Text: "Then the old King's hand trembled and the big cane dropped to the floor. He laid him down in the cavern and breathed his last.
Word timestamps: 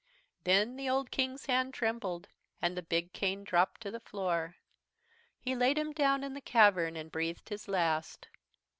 "Then 0.45 0.77
the 0.77 0.89
old 0.89 1.11
King's 1.11 1.45
hand 1.45 1.75
trembled 1.75 2.27
and 2.59 2.75
the 2.75 2.81
big 2.81 3.13
cane 3.13 3.43
dropped 3.43 3.81
to 3.81 3.91
the 3.91 3.99
floor. 3.99 4.55
He 5.39 5.55
laid 5.55 5.77
him 5.77 5.93
down 5.93 6.23
in 6.23 6.33
the 6.33 6.41
cavern 6.41 6.95
and 6.95 7.11
breathed 7.11 7.49
his 7.49 7.67
last. 7.67 8.27